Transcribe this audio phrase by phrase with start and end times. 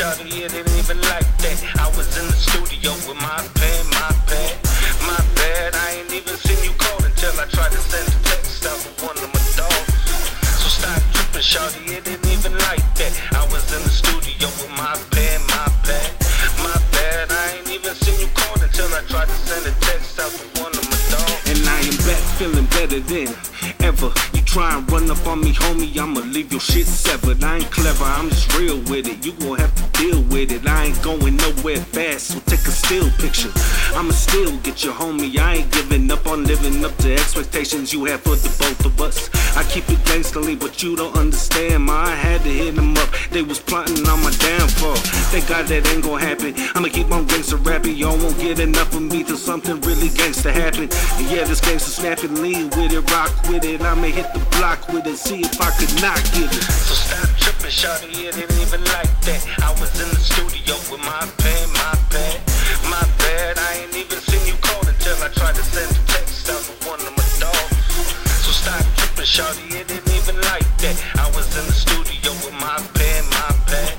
[0.00, 1.60] shawty, it ain't even like that.
[1.76, 4.56] I was in the studio with my pen, my pad,
[5.04, 5.76] my bad.
[5.76, 8.90] I ain't even seen you call until I tried to send a text out to
[9.04, 9.92] one of my dogs.
[10.56, 13.12] So stop tripping, shawty, it ain't even like that.
[13.36, 16.08] I was in the studio with my pen, my pad,
[16.64, 17.28] my bad.
[17.28, 20.44] I ain't even seen you call until I tried to send a text out to
[20.64, 21.44] one of my dogs.
[21.52, 23.28] And I am back feeling better than
[23.80, 24.12] ever.
[24.32, 27.42] You try and run up on me, homie, I'ma leave your shit severed.
[27.42, 29.24] I ain't clever, I'm just real with it.
[29.24, 30.66] You gon' have to deal with it.
[30.66, 33.52] I ain't going nowhere fast, so take a still picture.
[33.94, 35.38] I'ma still get your homie.
[35.38, 39.00] I ain't giving up on living up to expectations you have for the both of
[39.00, 39.30] us.
[39.56, 42.04] I keep it gangsterly, but you don't understand, ma.
[42.04, 43.08] I had to hit them up.
[43.30, 44.96] They was plotting on my downfall.
[45.32, 46.54] Thank God that ain't gon' happen.
[46.74, 47.96] I'ma keep on gangster rapping.
[47.96, 50.88] Y'all won't get enough of me till something really gangster happen.
[51.18, 53.59] And yeah, this gangster snapping, lean with it, rock with it.
[53.60, 56.64] I'ma hit the block with it, see if I could not get it.
[56.64, 59.44] So stop tripping, shawty, it ain't even like that.
[59.60, 62.40] I was in the studio with my pen, my pad,
[62.88, 63.60] my bad.
[63.60, 66.72] I ain't even seen you call until I tried to send a text out to
[66.88, 67.76] one of my dogs.
[68.40, 70.96] So stop tripping, shawty, it ain't even like that.
[71.20, 73.92] I was in the studio with my pen, my pad,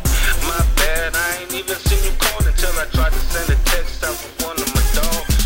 [0.50, 1.14] my bad.
[1.14, 4.30] I ain't even seen you call until I tried to send a text out to
[4.42, 5.38] one of my dogs.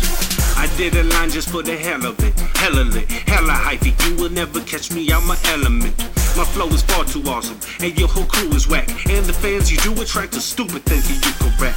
[0.56, 2.45] I did a line just for the hell of it.
[2.56, 3.92] Hella lit, hella hyphy.
[4.08, 5.96] You will never catch me out my element.
[6.36, 8.88] My flow is far too awesome, and your whole crew is whack.
[9.08, 11.76] And the fans you do attract are stupid thinking you can rap.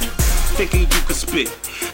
[0.58, 1.48] Thinking you can spit,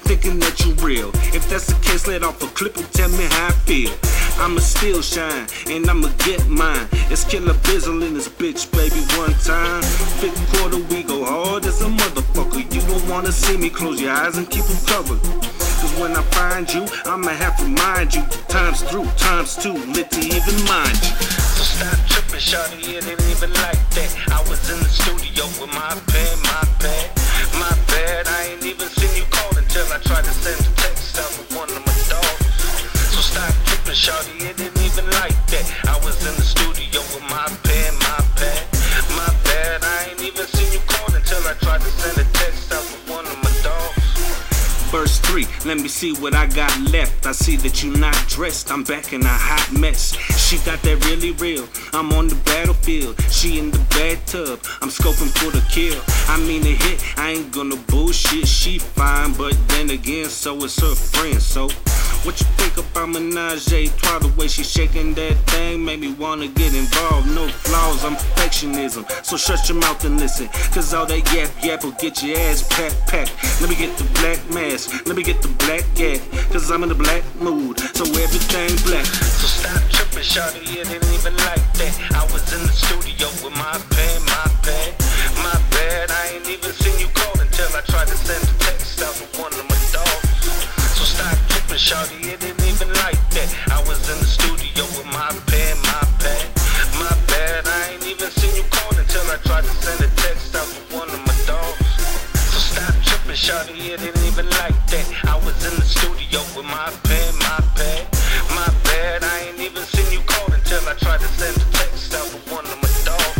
[0.08, 1.10] thinking that you real.
[1.34, 3.92] If that's the case, let off a clip and tell me how I feel.
[4.38, 6.88] I'ma still shine, and I'ma get mine.
[7.10, 9.82] It's killer bizzle in this bitch, baby, one time.
[10.18, 12.62] Fifth quarter, we go hard as a motherfucker.
[12.74, 15.55] You don't wanna see me, close your eyes and keep them covered.
[15.86, 18.22] Cause when I find you, I'ma have to mind you.
[18.50, 21.14] Times through, times two, lit to even mind you.
[21.54, 24.10] So stop tripping, shawty, it ain't even like that.
[24.34, 27.06] I was in the studio with my pen, my pad,
[27.62, 28.26] my bad.
[28.26, 31.54] I ain't even seen you call until I tried to send a text out to
[31.54, 32.42] one of my dogs.
[33.14, 35.70] So stop tripping, shawty, it ain't even like that.
[35.86, 37.46] I was in the studio with my
[45.36, 47.26] 3, let me see what I got left.
[47.26, 50.16] I see that you're not dressed, I'm back in a hot mess.
[50.40, 53.20] She got that really real, I'm on the battlefield.
[53.30, 56.00] She in the bathtub, I'm scoping for the kill.
[56.28, 60.78] I mean a hit, I ain't gonna bullshit, she fine, but then again, so is
[60.80, 61.42] her friend.
[61.42, 61.68] So,
[62.24, 62.65] what you think
[63.10, 64.18] about Menage trois?
[64.18, 67.28] The way she shaking that thing made me wanna get involved.
[67.34, 69.04] No flaws, I'm perfectionism.
[69.24, 72.66] So shut your mouth and listen, cause all that yap yap will get your ass
[72.68, 73.32] packed, packed.
[73.60, 76.88] Let me get the black mask, let me get the black gat, cause I'm in
[76.88, 79.06] the black mood, so everything black.
[79.06, 81.94] So stop tripping, shawty, it ain't even like that.
[82.14, 84.94] I was in the studio with my pen, my pen,
[85.42, 86.10] my bad.
[86.10, 89.26] I ain't even seen you call until I tried to send a text out to
[89.40, 90.26] one of my dogs.
[90.96, 92.55] So stop tripping, shawty, it ain't
[93.36, 93.52] that.
[93.68, 96.48] I was in the studio with my pen, my pad,
[96.96, 97.68] my bad.
[97.68, 100.80] I ain't even seen you call until I tried to send a text out to
[100.96, 101.84] one of my dogs.
[102.48, 105.04] So stop tripping, shawty, it ain't even like that.
[105.28, 108.08] I was in the studio with my pen, my pad,
[108.56, 109.20] my bad.
[109.24, 112.40] I ain't even seen you call until I tried to send a text out to
[112.48, 113.36] one of my dogs.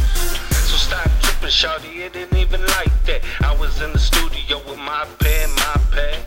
[0.69, 3.25] So stop tripping, shawty, it ain't even like that.
[3.41, 6.21] I was in the studio with my pen, my pad,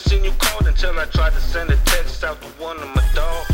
[0.00, 3.04] seen you call until I tried to send a text out to one of my
[3.14, 3.51] dogs.